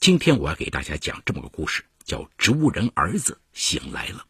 [0.00, 4.26] 今天我要给大家讲这么个故事，叫《植物人儿子醒来了》。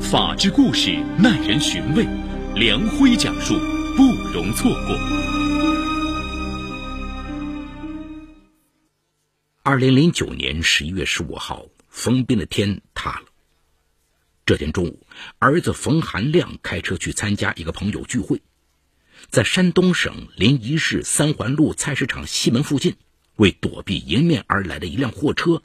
[0.00, 2.06] 法治故事耐人寻味，
[2.54, 3.54] 梁辉讲述
[3.96, 4.02] 不
[4.32, 4.96] 容错过。
[9.62, 13.26] 二零零九年十一月十五号，冯斌的天塌了。
[14.44, 15.04] 这天中午，
[15.40, 18.40] 儿子冯寒亮开车去参加一个朋友聚会，
[19.30, 22.96] 在山东省临沂市三环路菜市场西门附近，
[23.36, 25.62] 为躲避迎面而来的一辆货车，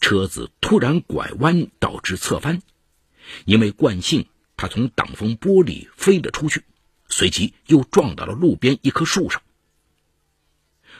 [0.00, 2.62] 车子突然拐弯，导致侧翻。
[3.44, 6.64] 因为惯性，他从挡风玻璃飞了出去，
[7.08, 9.42] 随即又撞到了路边一棵树上。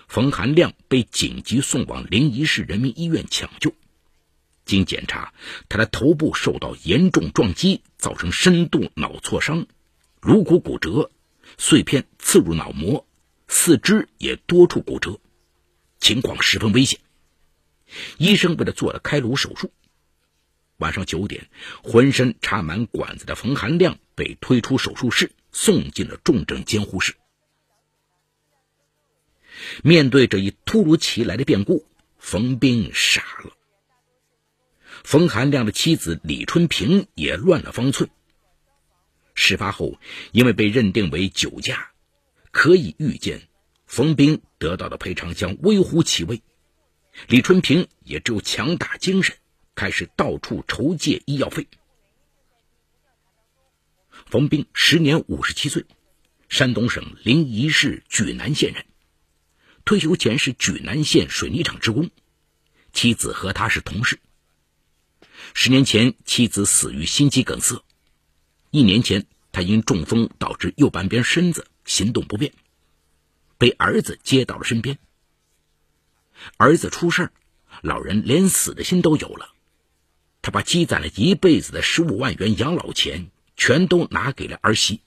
[0.07, 3.75] 冯寒亮被紧急送往临沂市人民医院抢救。
[4.67, 5.33] 经检查，
[5.69, 9.67] 他的头部受到严重撞击，造成深度脑挫伤，
[10.21, 11.11] 颅骨骨折，
[11.59, 13.07] 碎片刺入脑膜，
[13.49, 15.21] 四肢也多处骨折，
[15.99, 17.01] 情况十分危险。
[18.19, 19.73] 医生为了做了开颅手术。
[20.79, 21.49] 晚上九点，
[21.83, 27.15] 浑身插满管子的冯寒亮被推出手术室，送进了重症监护室。
[29.83, 31.87] 面对这一突如其来的变故，
[32.19, 33.53] 冯斌傻了。
[35.05, 38.11] 冯寒亮的妻子李春平也乱了方寸。
[39.47, 40.01] 事发后，
[40.33, 41.91] 因为被认定为酒驾，
[42.51, 43.47] 可以预见，
[43.87, 46.41] 冯斌得到的赔偿将微乎其微。
[47.29, 49.37] 李春平也只有强打精神，
[49.75, 51.69] 开始到处筹借医药费。
[54.25, 55.85] 冯兵时年五十七岁，
[56.49, 58.87] 山东省临沂市莒南县人，
[59.85, 62.11] 退休前是莒南县水泥厂职工，
[62.95, 64.19] 妻子和他是同事。
[65.53, 67.85] 十年前，妻子死于心肌梗塞。
[68.71, 69.25] 一年前，
[69.55, 72.53] 他因中风导致右半边身子行动不便，
[73.57, 74.99] 被儿子接到了身边。
[76.57, 77.31] 儿子出事
[77.81, 79.55] 老人连死的心都有了。
[80.43, 85.01] 他把积攒了一辈子的十五万元养老钱全都拿给了儿媳。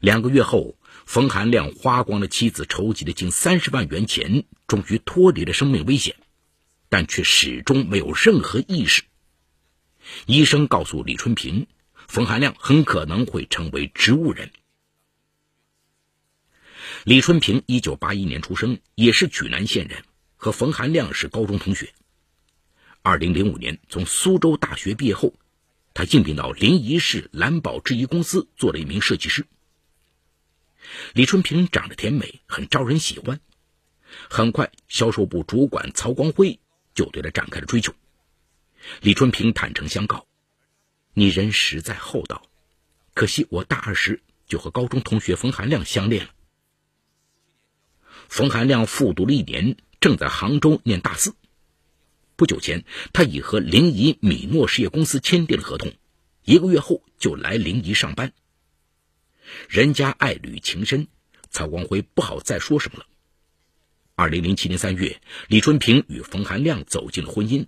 [0.00, 6.16] 两个月后，冯寒亮花光了妻子筹集的近三十万元钱，终于脱离了生命危险。
[6.88, 9.04] 但却始终没有任何意识。
[10.26, 11.68] 医生告诉李春平，
[12.10, 14.50] 冯寒亮很可能会成为植物人。
[17.04, 20.02] 李春平一九八一年出生，也是莒南县人，
[20.34, 21.94] 和冯寒亮是高中同学。
[23.02, 25.34] 二零零五年从苏州大学毕业后，
[25.94, 29.46] 他应聘到临沂市蓝宝制衣公司做了一名设计师。
[31.12, 33.40] 李春平长得甜美，很招人喜欢。
[34.28, 36.58] 很快，销售部主管曹光辉。
[36.92, 37.94] 就对他展开了追求。
[39.00, 40.26] 李春平坦诚相告
[41.20, 42.46] ：“你人实在厚道，
[43.12, 46.30] 可惜我大二时就和高中同学冯寒亮相恋了。”
[48.30, 51.34] 冯寒亮复读了一年，正在杭州念大四。
[52.36, 55.92] 不久前，他已和临沂米诺实业公司签订了合同，
[56.42, 58.32] 一个月后就来临沂上班。
[59.68, 61.06] 人家爱侣情深，
[61.50, 63.04] 曹光辉不好再说什么了。
[64.14, 67.66] 二零零七年三月，李春平与冯寒亮走进了婚姻，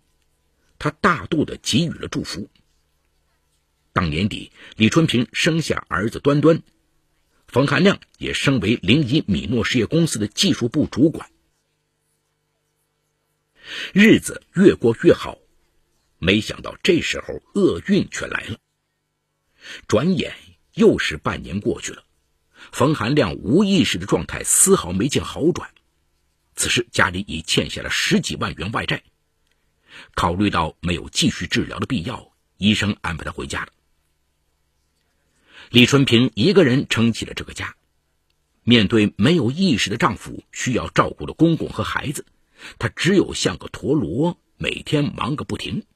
[0.78, 2.48] 他大度的给予了祝福。
[3.92, 6.62] 当年底，李春平生下儿子端端，
[7.46, 11.30] 冯寒亮也升为临沂米诺实业公司的技术部主管。
[13.92, 15.38] 日子越过越好，
[16.18, 18.58] 没想到这时候厄运却来了。
[19.86, 20.34] 转眼
[20.74, 22.02] 又是半年过去了，
[22.72, 25.70] 冯寒亮无意识的状态丝毫没见好转。
[26.56, 29.04] 此时家里已欠下了十几万元外债，
[30.14, 33.72] 考虑到没有继续治疗的必要，医生安排他回家了。
[35.72, 37.76] 李春平一个人撑起了这个家，
[38.62, 42.26] 面对没有意识的丈夫，需要照顾的公公和孩子，
[42.78, 45.86] 她只有像个陀螺，每天忙个不停，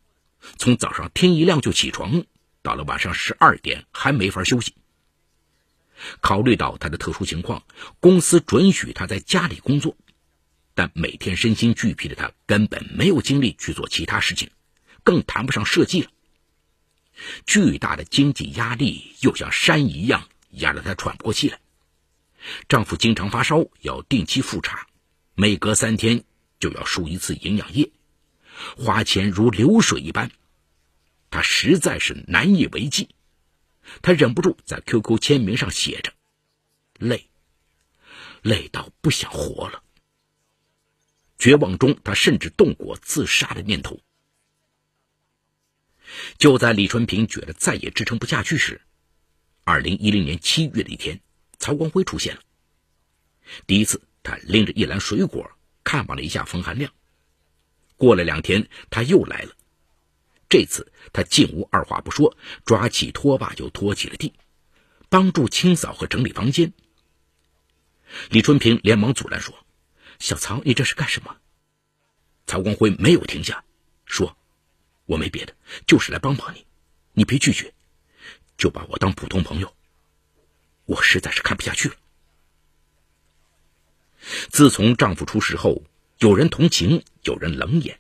[0.57, 2.25] 从早上天一亮就起床，
[2.63, 4.73] 到了晚上十二点还没法休息。
[6.23, 7.63] 考虑到她的特殊情况，
[8.01, 9.95] 公司准许她在家里工作。
[10.73, 14.49] 但每天身心俱疲的他根本没有精力去做其他事情，
[15.05, 16.09] 更谈不上设计了。
[17.47, 21.59] 巨大的经济压力又像山一样压得她喘不过气来。
[22.69, 24.87] 丈夫经常发烧，要定期复查，
[25.35, 26.25] 每隔三天
[26.61, 27.91] 就要输一次营养液，
[28.77, 30.31] 花钱如流水一般，
[31.31, 33.09] 她实在是难以为继。
[34.03, 36.13] 她忍不住在 QQ 签名上写着
[36.99, 37.29] ：“累，
[38.43, 39.83] 累到不想活了。”
[41.39, 44.01] 绝望中，他甚至动过自杀的念头。
[46.39, 48.81] 就在李春平觉得再也支撑不下去时，
[49.65, 51.21] 二零一零年七月的一天，
[51.59, 52.41] 曹光辉出现了。
[53.67, 55.51] 第一次，他拎着一篮水果
[55.83, 56.93] 看望了一下冯寒亮。
[57.97, 59.53] 过了两天，他又来了。
[60.49, 64.33] 这次他进屋，二话不说，抓起拖把就拖起了地，
[65.09, 66.73] 帮助清扫和整理房间。
[68.31, 69.67] 李春平连忙阻拦说
[70.21, 71.37] ：“小曹，你这是干什么？”
[72.47, 73.65] 曹光辉没有停下，
[74.05, 74.37] 说
[75.07, 75.55] ：“我没别的，
[75.87, 76.67] 就是来帮帮你，
[77.13, 77.73] 你别拒绝，
[78.59, 79.75] 就把我当普通朋友。
[80.85, 81.95] 我实在是看不下去了。
[84.51, 85.85] 自从丈夫出事后，
[86.19, 87.99] 有人同情，有人冷眼，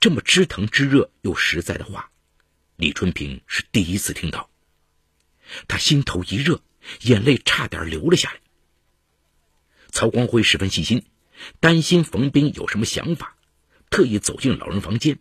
[0.00, 2.10] 这么知疼知热又实在的话，
[2.76, 4.50] 李春平是第一次听到。
[5.68, 6.62] 他心头一热，
[7.00, 8.40] 眼泪差点流了下来。
[9.90, 11.04] 曹光辉十分细心，
[11.60, 13.36] 担心冯斌有什么想法。
[13.90, 15.18] 特意走进老人房间，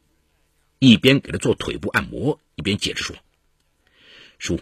[0.84, 3.16] 一边给他做腿部按摩，一边解释说
[4.40, 4.60] ：“叔，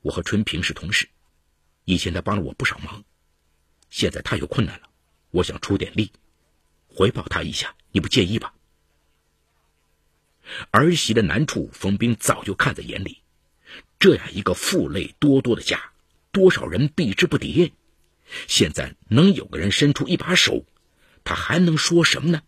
[0.00, 1.08] 我和春平是同事，
[1.84, 3.04] 以前他帮了我不少忙，
[3.88, 4.88] 现在他有困难了，
[5.30, 6.10] 我想出点力，
[6.88, 8.52] 回报他一下，你不介意吧？”
[10.72, 13.22] 儿媳的难处，冯斌早就看在眼里，
[14.00, 15.92] 这样一个负累多多的家，
[16.32, 17.70] 多少人避之不迭，
[18.48, 20.66] 现在能有个人伸出一把手，
[21.22, 22.42] 他还能说什么呢？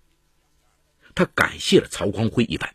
[1.14, 2.74] 他感谢了曹光辉一番。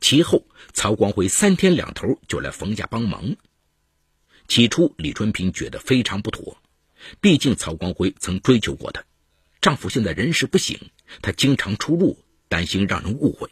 [0.00, 3.36] 其后，曹光辉三天两头就来冯家帮忙。
[4.48, 6.56] 起初，李春平觉得非常不妥，
[7.20, 9.04] 毕竟曹光辉曾追求过她，
[9.60, 10.78] 丈夫现在人事不省，
[11.22, 12.18] 她经常出入，
[12.48, 13.50] 担心让人误会。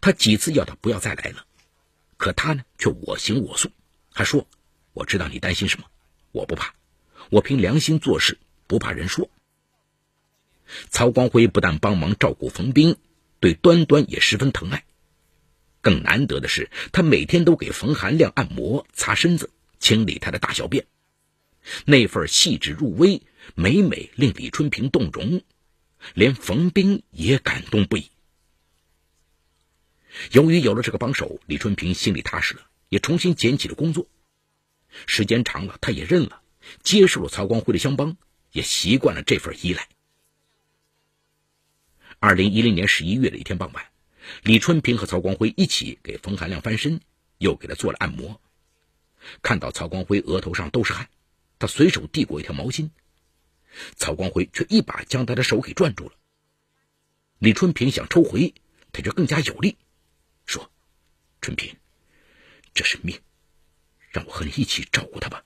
[0.00, 1.44] 他几次要她不要再来了，
[2.16, 3.70] 可她呢，却我行我素，
[4.12, 4.46] 还说
[4.92, 5.86] ：“我知道你担心什么，
[6.32, 6.74] 我不怕，
[7.30, 9.30] 我凭良心做事，不怕人说。”
[10.90, 12.96] 曹光辉不但帮忙照顾冯斌，
[13.40, 14.84] 对端端也十分疼爱。
[15.80, 20.86] 更难得的是，他每天都给冯寒亮按摩、擦身子、清理他的大小便，
[21.86, 23.22] 那份细致入微，
[23.54, 25.42] 每每令李春平动容，
[26.14, 28.10] 连冯斌也感动不已。
[30.32, 34.06] 由于有了这个帮手，李春平心里踏实了，也重新捡起了工作。
[35.06, 36.42] 时间长了，他也认了，
[36.82, 38.16] 接受了曹光辉的相帮，
[38.52, 39.88] 也习惯了这份依赖。
[42.18, 43.86] 二零一零年十一月的一天傍晚，
[44.42, 47.00] 李春平和曹光辉一起给冯寒亮翻身，
[47.38, 48.40] 又给他做了按摩。
[49.42, 51.08] 看到曹光辉额头上都是汗，
[51.58, 52.90] 他随手递过一条毛巾，
[53.96, 56.14] 曹光辉却一把将他的手给攥住了。
[57.38, 58.54] 李春平想抽回，
[58.92, 59.76] 他却更加有力，
[60.46, 60.70] 说
[61.40, 61.76] ：“春平，
[62.74, 63.18] 这是命，
[64.10, 65.44] 让我和你一起照顾他吧。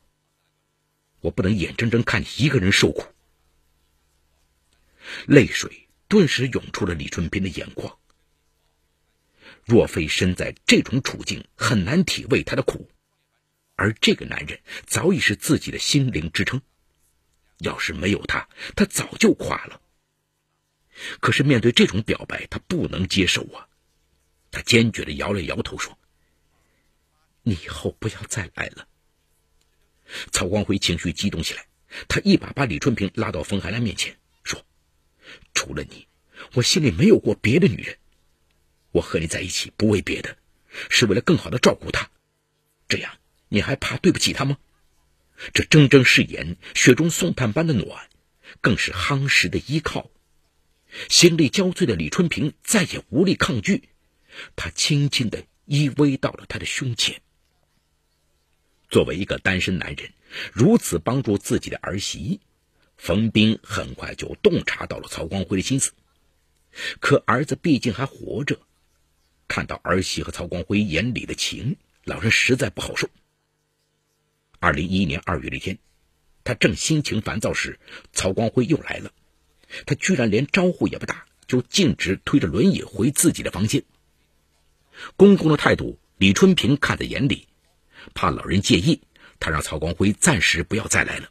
[1.21, 3.07] 我不能眼睁睁看你一个人受苦。”
[5.27, 5.81] 泪水。
[6.07, 7.99] 顿时涌出了李春平的眼眶。
[9.65, 12.91] 若非身在这种处境，很难体味他的苦，
[13.77, 16.61] 而这个男人早已是自己的心灵支撑。
[17.59, 19.81] 要是没有他，他早就垮了。
[21.21, 23.69] 可是面对这种表白，他不能接受啊！
[24.51, 25.99] 他坚决的摇了摇头，说
[27.43, 28.87] ：“你以后不要再来了。”
[30.31, 31.67] 曹光辉情绪激动起来，
[32.07, 34.17] 他一把把李春平拉到冯海兰面前。
[34.43, 34.65] 说
[35.55, 36.07] 除了你，
[36.53, 37.99] 我心里没有过别的女人。
[38.95, 40.37] 我和你在一起不为别的，
[40.89, 42.11] 是为了更好的照顾她。
[42.87, 43.19] 这样
[43.49, 44.57] 你还怕对不起她吗？
[45.53, 48.09] 这铮铮誓言，雪中送炭般的暖，
[48.61, 50.13] 更是夯实的依靠。
[51.09, 53.89] 心力交瘁的李春平再也无力抗拒，
[54.55, 57.21] 他轻轻的依偎到了他的胸前。
[58.91, 60.13] 作为一个单身男人，
[60.53, 62.41] 如此帮助自己的儿媳。
[62.97, 65.91] 冯斌很快就洞察到了曹光辉的心思，
[67.01, 68.61] 可儿子毕竟还活着，
[69.49, 73.09] 看到儿媳和曹光辉眼里的情，老人实在不好受。
[74.59, 75.79] 二零一一年二月的一天，
[76.43, 77.79] 他正心情烦躁时，
[78.13, 79.13] 曹光辉又来了，
[79.87, 83.85] 他居然连招呼也不打，就径直推着轮椅回自己的房间。
[85.17, 87.49] 公公的态度，李春平看在眼里，
[88.15, 89.03] 怕老人介意，
[89.41, 91.31] 他让曹光辉暂时不要再来了。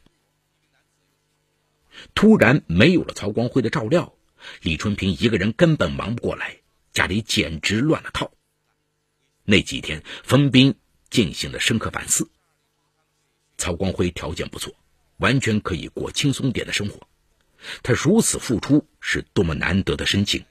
[2.14, 4.14] 突然没有了曹光辉的照料，
[4.62, 6.58] 李春平一个人根本忙不过来，
[6.94, 8.32] 家里简直乱了套。
[9.42, 10.74] 那几天，冯斌
[11.10, 12.30] 进行了深刻反思。
[13.58, 14.72] 曹光辉条件不错，
[15.18, 17.06] 完全可以过轻松点的生活。
[17.82, 20.46] 他如此付出，是多么难得的深情。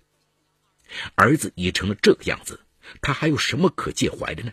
[1.16, 2.60] 儿子已成了这个样子，
[3.02, 4.52] 他还有什么可介怀的呢？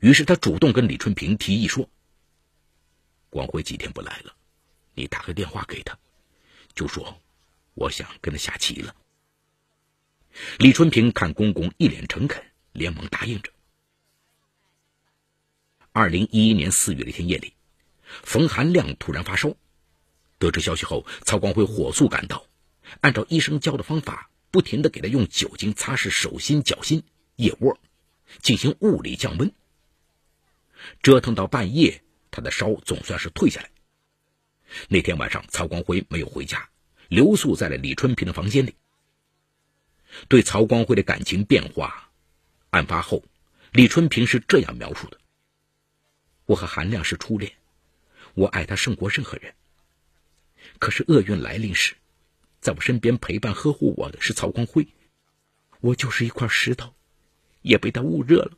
[0.00, 1.88] 于是他主动跟李春平提议说
[3.30, 4.34] ：“光辉几天不来了。”
[4.94, 5.96] 你打个电话给他，
[6.74, 7.20] 就说
[7.74, 8.94] 我想跟他下棋了。
[10.58, 12.42] 李春平看公公一脸诚恳，
[12.72, 13.50] 连忙答应着。
[15.92, 17.54] 二零一一年四月的一天夜里，
[18.22, 19.54] 冯寒亮突然发烧。
[20.38, 22.46] 得知消息后，曹光辉火速赶到，
[23.00, 27.02] 按照医生教的方法，不停地给他用酒精擦拭手心、脚心、
[27.36, 27.78] 腋窝，
[28.40, 29.52] 进行物理降温。
[31.02, 33.70] 折腾到半夜，他的烧总算是退下来。
[34.88, 36.68] 那天晚上，曹光辉没有回家，
[37.08, 38.74] 留宿在了李春平的房间里。
[40.28, 42.10] 对曹光辉的感情变化，
[42.70, 43.24] 案发后，
[43.72, 45.18] 李春平是这样描述的
[46.46, 47.52] ：“我和韩亮是初恋，
[48.34, 49.54] 我爱他胜过任何人。
[50.78, 51.94] 可是厄运来临时，
[52.60, 54.88] 在我身边陪伴呵护我的是曹光辉，
[55.80, 56.94] 我就是一块石头，
[57.62, 58.52] 也被他捂热了。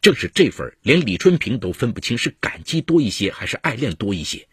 [0.00, 4.46] 正是这份连李春平都分不清是感激多一些还是爱恋多一些。”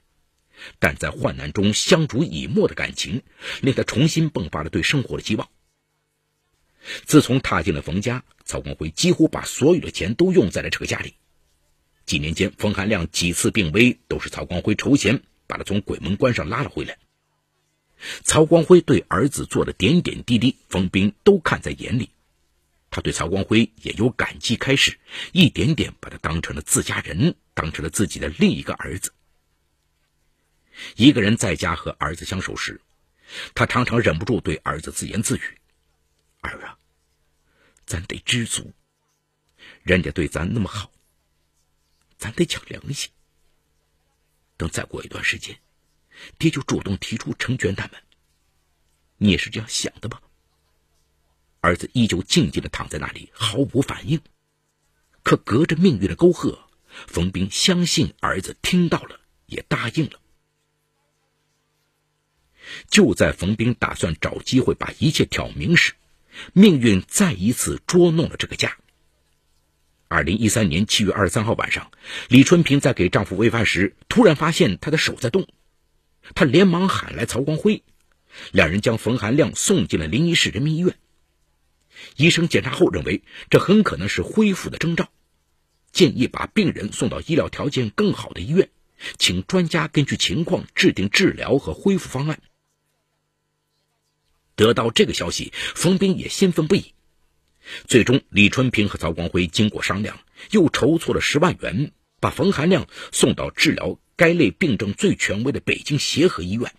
[0.80, 3.24] 但在患难中相濡以沫的感情，
[3.62, 5.50] 令他重新迸发了对生活的希望。
[7.06, 11.16] 自从踏进了冯家，曹光辉几乎把所有的钱都用在了这个家里。
[12.06, 16.98] 几年间，冯汉亮几次病危，都是曹光辉筹钱把他从鬼门关上拉了回来。
[18.24, 22.10] 曹光辉对儿子做的点点滴滴，冯斌都看在眼里。
[22.90, 24.98] 他对曹光辉也有感激开始，
[25.32, 29.12] 一点点把他当成了自家人，当成了自己的另一个儿子。
[30.96, 32.82] 一个人在家和儿子相守时，
[33.54, 35.42] 他常常忍不住对儿子自言自语
[36.42, 36.78] ：“儿啊，
[37.86, 38.74] 咱得知足，
[39.84, 40.92] 人家对咱那么好，
[42.18, 43.12] 咱得讲良心。
[44.58, 45.60] 等再过一段时间，
[46.38, 48.02] 爹就主动提出成全他们。
[49.18, 50.22] 你也是这样想的吧？”
[51.62, 54.22] 儿子依旧静静的躺在那里，毫无反应。
[55.24, 56.70] 可隔着命运的沟壑，
[57.06, 60.22] 冯斌相信儿子听到了，也答应了。
[62.90, 65.94] 就在冯兵打算找机会把一切挑明时，
[66.54, 68.78] 命运再一次捉弄了这个家。
[70.08, 71.92] 二零一三年七月二十三号晚上，
[72.30, 75.48] 李春平在给丈夫喂饭时，突然发现他的手在动，
[76.34, 77.84] 她连忙喊来曹光辉，
[78.52, 80.96] 两人将冯含亮送进了临沂市人民医院。
[82.16, 85.12] 医生检查后认为，这很可能是恢复的征兆，
[85.92, 88.70] 建议把病人送到医疗条件更好的医院，
[89.18, 92.40] 请专家根据情况制定治疗和恢复方案。
[94.60, 96.94] 得到这个消息，冯斌也兴奋不已。
[97.88, 100.20] 最终，李春平和曹光辉经过商量，
[100.52, 106.74] 又筹措了十万元，把冯寒亮送到治疗该类病症最权威的北京协和医院。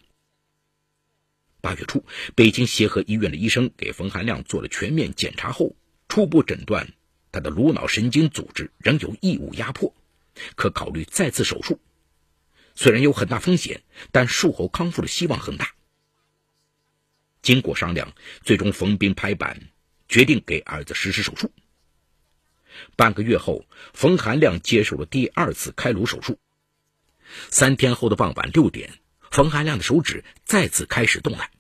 [1.63, 5.75] 八月初，北京协和医院的医生给冯寒亮做了全面检查后，
[6.07, 6.93] 初步诊断
[7.33, 9.95] 他的颅脑神经组织仍有异物压迫，
[10.55, 11.81] 可考虑再次手术。
[12.75, 13.81] 虽然有很大风险，
[14.13, 15.73] 但术后康复的希望很大。
[17.43, 19.71] 经过商量，最终冯斌拍板，
[20.09, 21.53] 决定给儿子实施手术。
[22.97, 26.39] 半个月后，冯寒亮接受了第二次开颅手术。
[27.51, 31.51] 三天后的傍晚六点，冯寒亮的手指再次开始动弹。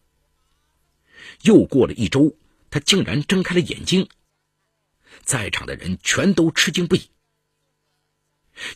[1.42, 2.36] 又过了一周，
[2.70, 4.08] 他竟然睁开了眼睛。
[5.22, 7.10] 在场的人全都吃惊不已。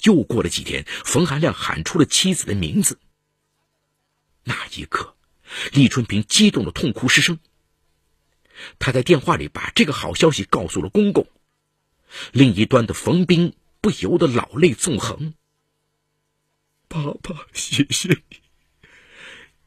[0.03, 2.99] 又过了几天，冯寒亮喊出了妻子的名字。
[4.45, 5.14] 那一刻。
[5.73, 7.39] 李春平激动的痛哭失声。
[8.79, 11.27] 他在电话里把这个好消息告诉了公公，
[12.33, 15.35] 另一端的冯斌不由得老泪纵横。
[16.87, 18.21] 爸爸，谢谢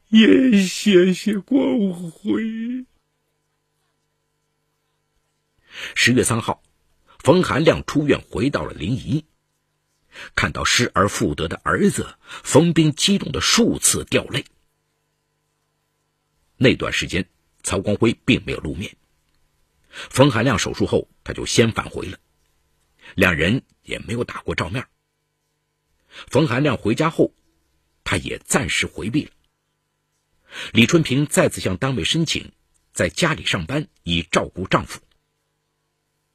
[0.08, 2.86] 你，也谢谢光辉。
[5.94, 6.62] 十月三号，
[7.18, 9.24] 冯寒亮出院回到了临沂，
[10.34, 14.46] 看到失而复得的儿子，冯斌激动的数次掉泪。
[16.60, 17.26] 那段时间，
[17.62, 18.96] 曹光辉并没有露面。
[19.88, 22.18] 冯寒亮手术后，他就先返回了，
[23.14, 24.86] 两人也没有打过照面。
[26.08, 27.32] 冯寒亮回家后，
[28.02, 29.30] 他也暂时回避了。
[30.72, 32.50] 李春平再次向单位申请
[32.92, 35.00] 在家里上班，以照顾丈夫。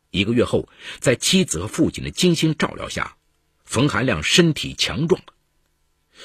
[0.10, 3.18] 一个月后，在妻子和父亲的精心照料下，
[3.66, 5.34] 冯寒亮身体强壮了，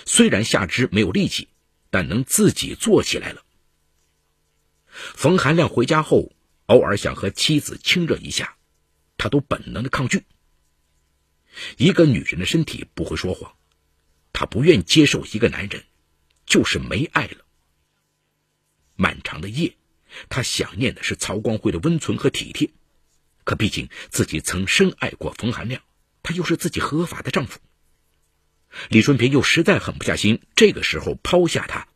[0.06, 1.48] 虽然下肢没有力气，
[1.90, 3.44] 但能自己坐起来了。
[5.14, 6.32] 冯寒亮回家后，
[6.66, 8.56] 偶尔想和妻子亲热一下，
[9.16, 10.24] 他都本能的抗拒。
[11.76, 13.54] 一个女人的身体不会说谎，
[14.32, 15.84] 她不愿接受一个男人
[16.46, 17.44] 就是没爱了。
[18.96, 19.76] 漫长的夜，
[20.28, 22.70] 她想念的是曹光辉的温存和体贴，
[23.44, 25.82] 可毕竟自己曾深爱过冯寒亮，
[26.22, 27.60] 他又是自己合法的丈夫。
[28.90, 31.88] 李春平又实在狠不下心，这个时候抛下他，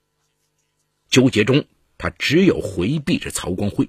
[1.10, 1.66] 纠结中。
[2.02, 3.88] 他只有回避着曹光辉。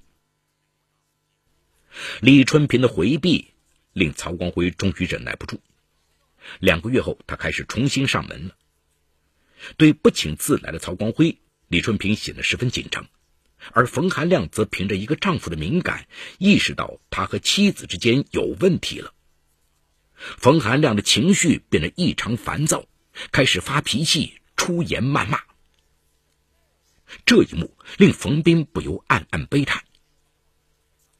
[2.22, 3.48] 李春平的回避
[3.92, 5.60] 令曹光辉终于忍耐不住。
[6.60, 8.56] 两个月后，他开始重新上门了。
[9.78, 13.08] 对不请自来的曹光辉，李春平显得十分紧张，
[13.72, 16.06] 而冯寒亮则凭着一个丈夫的敏感，
[16.38, 19.16] 意识到他和妻子之间有问题了。
[20.14, 22.86] 冯寒亮的情绪变得异常烦躁，
[23.32, 25.42] 开始发脾气、出言谩骂。
[27.26, 29.84] 这一幕令冯斌不由暗暗悲叹。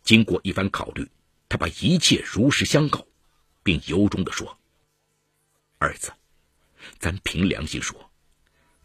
[0.04, 1.10] 经过一番考虑，
[1.48, 3.06] 他把一切如实相告，
[3.64, 4.58] 并由衷的说
[5.80, 6.12] ：“儿子，
[7.00, 8.12] 咱凭良心说，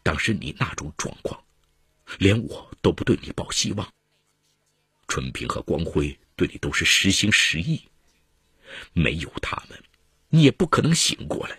[0.03, 1.43] 当时你那种状况，
[2.19, 3.93] 连我都不对你抱希望。
[5.09, 7.89] 春平和光辉对你都是实心实意，
[8.93, 9.83] 没有他们。”
[10.31, 11.59] 你也不可能醒过来。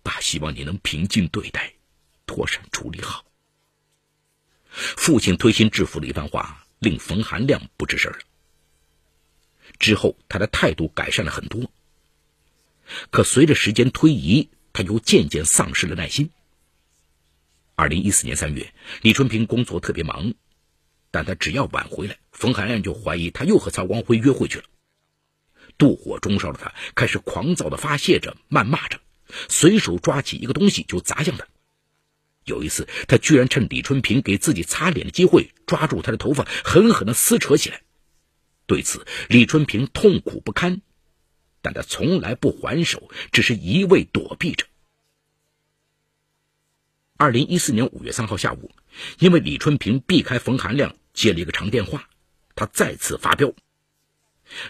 [0.00, 1.74] 爸希望你能平静对待，
[2.24, 3.24] 妥善处理好。
[5.02, 8.18] 父亲推心置腹的一番话，令冯寒亮不吱声了。
[9.80, 11.68] 之后，他的态度改善了很多。
[13.10, 16.30] 可随着时间推移，他又渐渐丧失了耐心。
[17.74, 20.34] 二零一四年三月，李春平工作特别忙，
[21.10, 24.64] 但他只要晚回来，冯寒亮就怀疑他又和曹光辉约会去了。
[25.76, 29.00] 妒火中烧的他开始狂躁的发泄着、谩骂着，
[29.48, 31.44] 随手抓起一个东西就砸向他。
[32.44, 37.82] 有一次，他居然趁李春平给自己擦脸的机会，抓住他的头发，狠狠的撕扯起来。
[38.66, 40.80] 对此，李春平痛苦不堪，
[41.60, 44.66] 但他从来不还手，只是一味躲避着。
[47.16, 48.70] 二零一四年五月三号下午，
[49.18, 52.08] 因为李春平避开冯寒亮接了一个长电话，
[52.56, 53.52] 他再次发飙。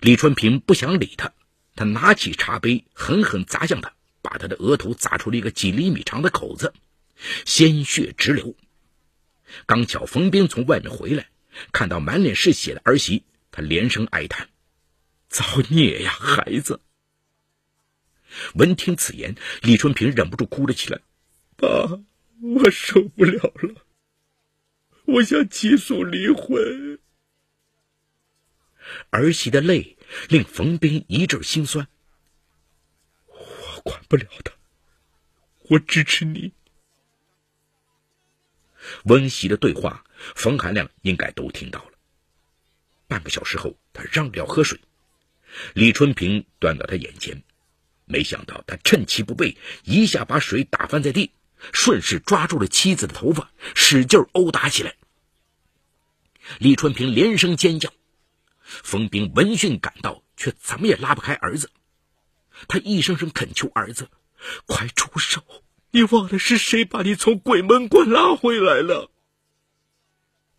[0.03, 1.33] 李春平不想理他，
[1.75, 6.75] 他拿起茶杯狠狠砸向他，把他的额头砸出了一个几厘米长的口子，
[7.45, 8.57] 鲜血直流。
[9.67, 11.29] 刚巧冯斌从外面回来，
[11.73, 14.49] 看到满脸是血的儿媳，他连声哀叹
[15.29, 16.81] ：“造孽呀，孩子！”
[18.55, 21.01] 闻听此言，李春平忍不住哭了起来
[21.57, 22.01] ：“爸，
[22.41, 23.87] 我受不了了，
[25.05, 26.99] 我想起诉离婚。”
[29.11, 31.87] 儿媳的泪令冯斌一阵心酸。
[33.27, 34.53] 我管不了他，
[35.69, 36.53] 我支持你。
[39.05, 41.93] 温习的对话，冯寒亮应该都听到了。
[43.09, 44.81] 半个小时后，他让着要喝水，
[45.75, 47.43] 李春平端到他眼前，
[48.05, 51.33] 没想到他趁其不备，一下把水打翻在地，
[51.73, 54.97] 顺势抓住了妻子的头发，使劲殴打起来。
[56.59, 57.93] 李春平连声尖叫。
[58.65, 61.71] 冯斌闻讯赶到，却怎么也拉不开儿子。
[62.69, 64.09] 他一声声恳求儿子
[64.67, 65.45] ：“快出手！
[65.93, 69.11] 你忘了是谁把你从鬼门关拉回来了？”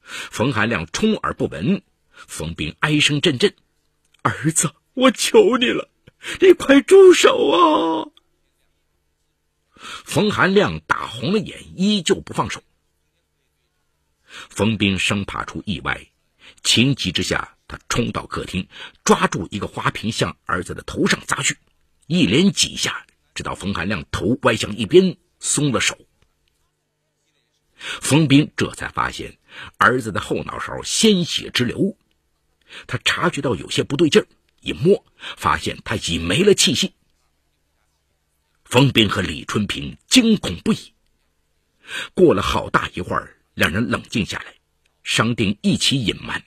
[0.01, 1.83] 冯寒亮充耳不闻。
[2.13, 3.53] 冯斌哀声阵阵
[4.23, 5.89] ：“儿子，我求你了，
[6.39, 8.07] 你快住手啊！”
[9.75, 12.63] 冯寒亮打红了眼，依旧不放手。
[14.23, 16.07] 冯斌生怕出意外，
[16.63, 17.57] 情急之下。
[17.65, 18.67] 他冲到客厅，
[19.03, 21.57] 抓住一个花瓶向儿子的头上砸去，
[22.05, 25.97] 一连几下，直到冯寒亮头歪向一边，松了手。
[27.75, 29.37] 冯斌这才发现
[29.77, 31.97] 儿子的后脑勺鲜血直流，
[32.87, 34.27] 他察觉到有些不对劲儿，
[34.61, 36.93] 一摸发现他已没了气息。
[38.63, 40.93] 冯斌和李春平惊恐不已。
[42.13, 44.55] 过了好大一会儿，两人冷静下来，
[45.03, 46.41] 商定一起隐瞒。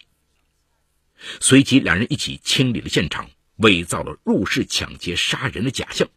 [1.40, 6.08] 随即，两人一起清理了现场，伪造了入室抢劫杀人的假象，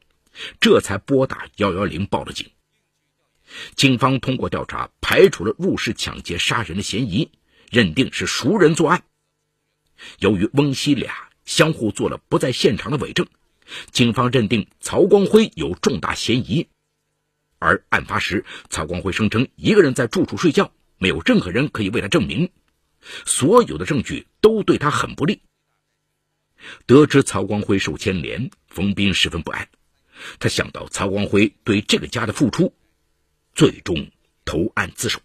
[0.59, 2.51] 这才拨打幺幺零报了警。
[3.75, 7.31] 警方通过调查，排除了入室抢劫杀人的嫌疑，
[7.71, 9.03] 认定是熟人作案。
[10.19, 13.27] 由于翁西俩相互做了不在现场的伪证，
[13.91, 16.67] 警方认定曹光辉有重大嫌疑。
[17.57, 22.51] 而案发时，曹光辉声称一个人在住处睡觉，没有任何人可以为他证明。
[23.25, 25.41] 所有的证据都对他很不利。
[26.85, 29.67] 得知曹光辉受牵连，冯斌十分不安。
[30.39, 32.73] 他想到曹光辉对这个家的付出，
[33.53, 34.11] 最终
[34.45, 35.21] 投案自首。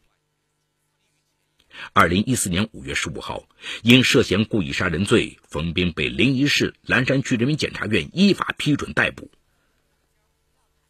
[1.92, 3.48] 二零一四年五月十五号，
[3.82, 9.30] 因涉嫌故意杀人罪，冯斌被临沂市蓝山区人民检察院依法批准逮捕。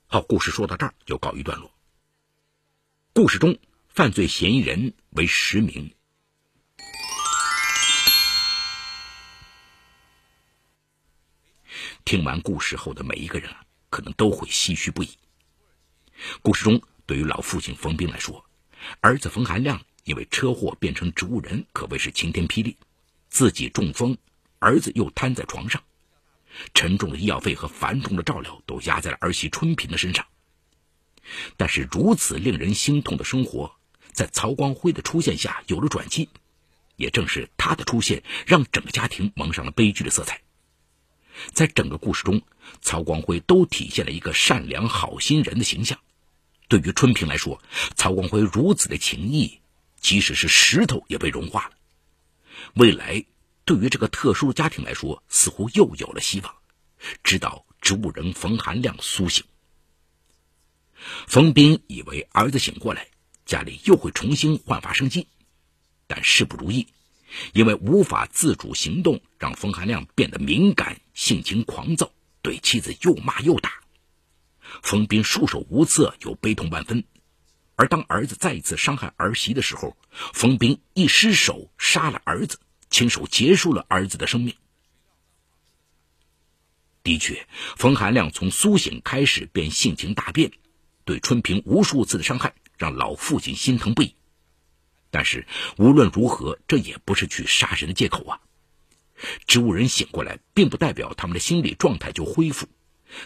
[0.06, 1.72] 好，故事说到这儿就告一段落。
[3.14, 5.94] 故事中犯罪嫌疑人为实名。
[12.04, 13.50] 听完故事后的每一个人，
[13.94, 15.10] 可能都会唏嘘不已。
[16.42, 18.44] 故事中，对于老父亲冯斌来说，
[19.00, 22.76] 儿子冯寒亮因为车祸变成植物人，可谓是晴天霹雳。
[23.28, 24.18] 自己中风，
[24.58, 25.80] 儿子又瘫在床上，
[26.74, 30.26] 沉重的医药费和繁重的照料都压在了儿媳春平的身上。
[31.56, 33.76] 但是，如此令人心痛的生活，
[34.12, 36.28] 在曹光辉的出现下有了转机。
[36.96, 40.40] 也正是他的出现，让整个家庭蒙上了悲剧的色彩。
[41.52, 42.42] 在整个故事中，
[42.80, 45.98] 曹光辉都体现了一个善良好心人的形象。
[46.68, 47.62] 对于春平来说，
[47.94, 49.60] 曹光辉如此的情谊，
[50.00, 51.72] 即使是石头也被融化了。
[52.74, 53.24] 未来
[53.64, 56.54] 对于这个特殊家庭来说，似乎又有了希望。
[57.22, 59.44] 直到植物人冯寒亮苏醒，
[61.26, 63.08] 冯斌以为儿子醒过来，
[63.44, 65.28] 家里又会重新焕发生机，
[66.06, 66.86] 但事不如意，
[67.52, 73.80] 因为无法自主行动，让冯寒亮变得敏感、性情狂躁，对妻子又骂又打。
[74.82, 77.04] 冯斌束手无策，又悲痛万分。
[77.76, 79.96] 而当儿子再一次伤害儿媳的时候，
[80.32, 84.54] 冯斌一失手杀了儿子，亲手结束了儿子的生命。
[87.02, 87.46] 的确，
[87.76, 90.52] 冯寒亮从苏醒开始便性情大变，
[91.04, 94.14] 对春平无数次的伤害让老父亲心疼不已。
[95.10, 95.46] 但是
[95.76, 98.40] 无论如何，这也不是去杀人的借口啊！
[99.46, 102.66] 植物人醒过来，并不代表他们的心理状态就恢复。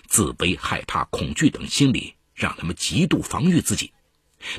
[0.07, 3.93] 自卑、害怕、恐惧等心理让他们极度防御自己，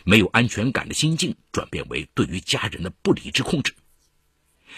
[0.03, 3.73] 没有安全感的心境转变为对于家人的不理智控制。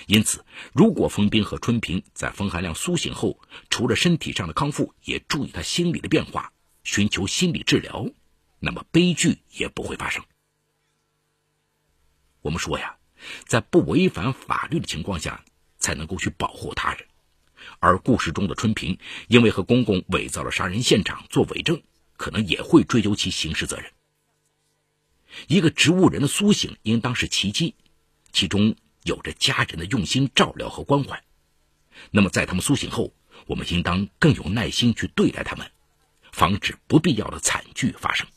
[0.07, 0.43] 因此，
[0.73, 6.51] 如果冯斌和春平在冯海亮苏醒后，除了身体上的康复，也注意他心理的变化，
[6.83, 8.09] 寻求心理治疗，
[8.59, 10.23] 那么悲剧也不会发生。
[12.41, 12.97] 我们说呀，
[13.45, 15.45] 在不违反法律的情况下，
[15.81, 17.05] 才能够去保护他人。
[17.79, 21.81] 而故事中的春平，因为和公公伪造了杀人现场做伪证，
[22.15, 23.91] 可能也会追究其刑事责任。
[25.47, 27.75] 一个植物人的苏醒，应当是奇迹，
[28.31, 31.23] 其中有着家人的用心照料和关怀。
[32.09, 33.13] 那么，在他们苏醒后，
[33.47, 35.71] 我们应当更有耐心去对待他们，
[36.31, 38.27] 防止不必要的惨剧发生。